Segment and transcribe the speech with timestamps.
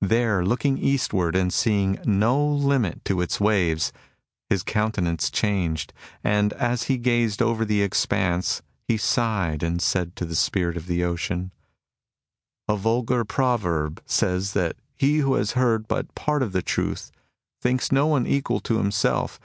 [0.00, 3.92] There, looking eastwards and seeing no limit to its waves,
[4.48, 5.92] his countenance changed.
[6.22, 10.86] And as he gazed over the expanse, he sighed and said to the Spirit of
[10.86, 11.50] the Ocean,
[12.66, 17.10] "A vulgar proverb says that he who has heard but part of the truth
[17.60, 19.38] thinks no one equal to himself.